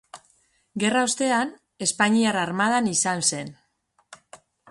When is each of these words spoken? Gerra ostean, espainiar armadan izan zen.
Gerra 0.83 1.03
ostean, 1.09 1.51
espainiar 1.89 2.39
armadan 2.45 2.89
izan 2.95 3.23
zen. 3.27 3.53